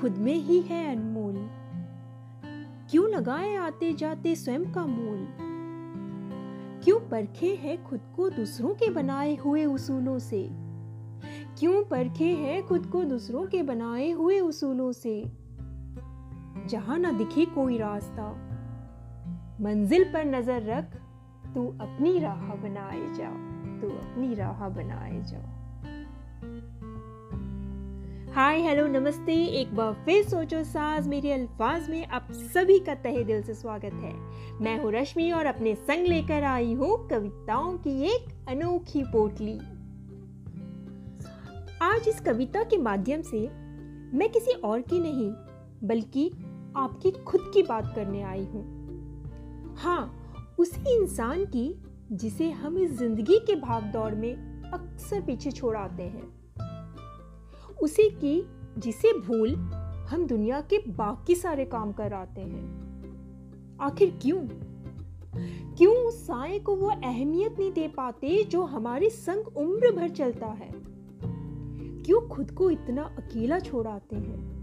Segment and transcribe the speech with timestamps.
[0.00, 1.50] खुद में ही है अनमोल।
[2.90, 5.28] क्यों लगाए आते जाते स्वयं का मोल?
[6.84, 10.48] क्यों परखे है खुद को दूसरों के बनाए हुए उसूलों से?
[11.58, 15.32] क्यों परखे है खुद को दूसरों के बनाए हुए उसूलों से?
[16.66, 18.30] जहाँ ना दिखे कोई रास्ता।
[19.60, 20.94] मंजिल पर नज़र रख,
[21.54, 23.48] तू अपनी राह बनाए जाओ
[23.80, 25.57] तू अपनी राह बनाए जाओ
[28.38, 33.24] हाय, हेलो, नमस्ते। एक बार फिर सोचो साज मेरे अल्फाज में। आप सभी का तहे
[33.24, 34.12] दिल से स्वागत है।
[34.60, 39.58] मैं हूँ रश्मि और अपने संग लेकर आई हूँ कविताओं की एक अनोखी पोटली।
[41.82, 43.40] आज इस कविता के माध्यम से
[44.18, 45.30] मैं किसी और की नहीं,
[45.88, 46.30] बल्कि
[46.76, 51.72] आपकी खुद की बात करने आई हूँ। हाँ उसी इंसान की
[52.12, 54.34] जिसे हम इस ज़िंदगी के भाग दौड़ में
[54.72, 56.37] अक्सर पीछे छोड़ाते हैं।
[57.82, 58.46] उसी की
[58.78, 59.54] जिसे भूल
[60.08, 62.88] हम दुनिया के बाकी सारे काम कर आते हैं।
[63.80, 64.48] आखिर क्यों?
[65.74, 70.46] क्यों उस साय को वो अहमियत नहीं दे पाते जो हमारे संग उम्र भर चलता
[70.46, 70.70] है?
[72.02, 74.58] क्यों खुद को इतना अकेला छोड़ाते हैं?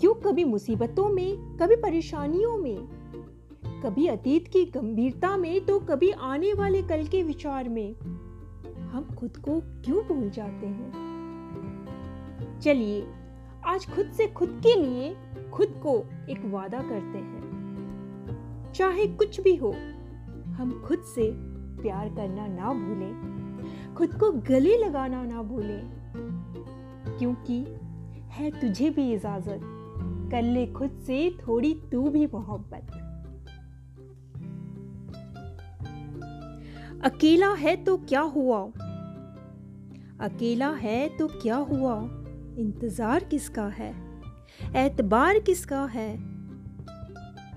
[0.00, 2.88] क्यों कभी मुसीबतों में, कभी परेशानियों में,
[3.84, 7.94] कभी अतीत की गंभीरता में तो कभी आने वाले कल के विचार में
[8.80, 11.11] हम खुद को क्यों भूल जाते हैं?
[12.62, 13.06] चलिए,
[13.64, 15.16] आज खुद से खुद के लिए
[15.50, 15.96] खुद को
[16.30, 19.70] एक वादा करते हैं। चाहे कुछ भी हो,
[20.52, 21.30] हम खुद से
[21.82, 25.82] प्यार करना ना भूलें, खुद को गले लगाना ना भूलें,
[27.18, 27.58] क्योंकि
[28.28, 29.60] है तुझे भी इजाज़त,
[30.30, 32.98] कर ले खुद से थोड़ी तू भी मोहब्बत।
[37.04, 38.64] अकेला है तो क्या हुआ?
[40.20, 42.21] अकेला है तो क्या हुआ?
[42.58, 43.94] इंतज़ार किसका है?
[44.76, 46.16] एतबार किसका है?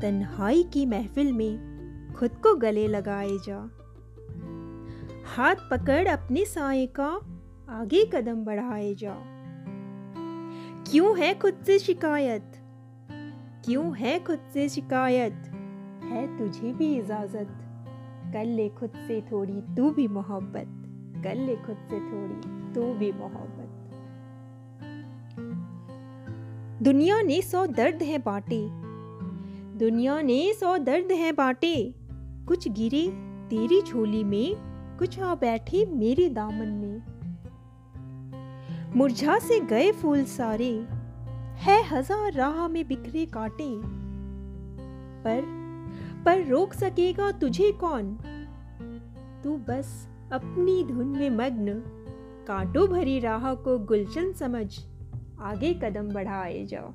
[0.00, 1.70] तन्हाई की महफिल में
[2.12, 3.70] खुद को गले लगाए जा।
[5.36, 7.20] हाथ पकड़ अपने साए का
[7.68, 9.14] आगे कदम बढ़ाए जा।
[10.90, 12.52] क्यों है खुद से शिकायत?
[13.64, 15.32] क्यों है खुद से शिकायत?
[16.04, 17.56] है तुझे भी इजाज़त?
[18.32, 20.66] कर ले खुद से थोड़ी, तू भी मोहब्बत।
[21.24, 23.59] कर ले खुद से थोड़ी, तू भी मोहब्बत।
[26.82, 28.68] दुनिया ने सौ दर्द है बांटे।
[29.78, 31.94] दुनिया ने सौ दर्द है बांटे।
[32.48, 33.08] कुछ गिरे
[33.50, 34.56] तेरी झोली में,
[34.98, 37.02] कुछ आ बैठे मेरे दामन में।
[38.96, 40.86] मुरझा से गए फूल सारे,
[41.56, 43.68] है हज़ार राह में बिखरे कांटे।
[45.24, 45.42] पर
[46.24, 48.14] पर रोक सकेगा तुझे कौन?
[49.44, 51.82] तू बस अपनी धुन में मग्न,
[52.48, 54.89] कांटों भरी राह को गुलशन समझ।
[55.40, 56.94] आगे कदम बढ़ाए जाओ।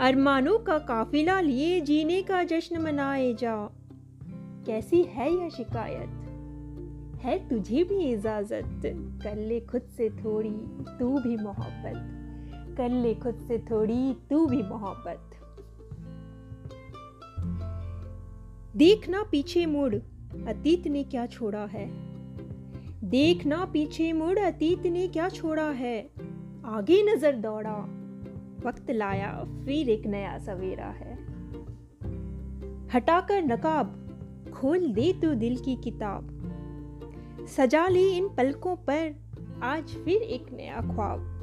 [0.00, 3.70] अरमानों का काफिला लिए जीने का जश्न मनाए जाओ।
[4.66, 6.08] कैसी है यह शिकायत?
[7.22, 8.80] है तुझे भी इजाज़त?
[9.22, 10.54] कर ले खुद से थोड़ी,
[10.98, 12.14] तू भी मोहब्बत।
[12.76, 15.30] कर ले खुद से थोड़ी, तू भी मोहब्बत।
[18.76, 19.94] देखना पीछे मुड़,
[20.48, 21.86] अतीत ने क्या छोड़ा है?
[23.04, 26.10] देखना पीछे मुड़, अतीत ने क्या छोड़ा है?
[26.64, 27.76] आगे नज़र दौड़ा,
[28.66, 31.14] वक्त लाया, फिर एक नया सवेरा है।
[32.94, 33.94] हटाकर नकाब,
[34.54, 36.34] खोल दे तू दिल की किताब।
[37.48, 39.14] सजा ले इन पलकों पर,
[39.62, 41.34] आज फिर एक नया ख्वाब।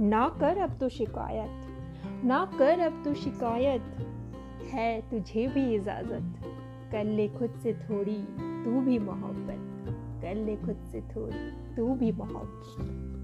[0.00, 1.66] ना कर अब तो शिकायत,
[2.24, 3.82] ना कर अब तो शिकायत,
[4.72, 6.34] है तुझे भी इजाज़त।
[6.92, 8.18] कर ले खुद से थोड़ी,
[8.64, 9.68] तू भी मोहब्बत।
[10.22, 13.21] कर ले खुद से थोड़ी, तू भी मोहब्बत।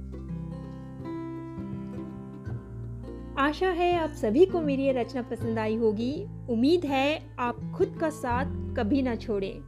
[3.39, 7.99] आशा है आप सभी को मेरी ये रचना पसंद आई होगी। उम्मीद है आप खुद
[8.01, 8.45] का साथ
[8.77, 9.61] कभी ना छोड़ें।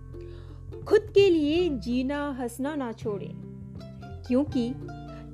[0.84, 3.30] खुद के लिए जीना, हंसना ना छोड़ें।
[4.28, 4.72] क्योंकि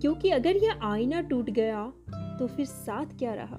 [0.00, 1.92] क्योंकि अगर यह आईना टूट गया
[2.38, 3.58] तो फिर साथ क्या रहा?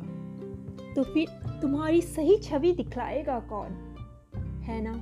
[0.93, 1.27] तो फिर
[1.61, 3.69] तुम्हारी सही छवि दिखलाएगा कौन?
[4.63, 4.95] है ना?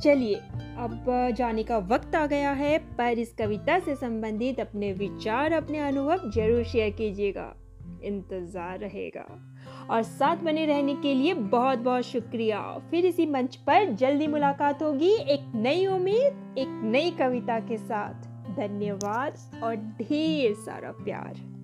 [0.00, 0.34] चलिए,
[0.78, 1.04] अब
[1.36, 6.30] जाने का वक्त आ गया है, पर इस कविता से संबंधित अपने विचार, अपने अनुभव
[6.30, 7.56] ज़रूर शेयर कीजिएगा।
[8.04, 9.26] इंतज़ार रहेगा।
[9.90, 12.60] और साथ बने रहने के लिए बहुत बहुत शुक्रिया।
[12.90, 18.28] फिर इसी मंच पर जल्दी मुलाकात होगी एक नई उम्मीद, एक नई कविता के साथ।
[18.56, 21.59] धन्यवाद और ढेर सारा प्यार।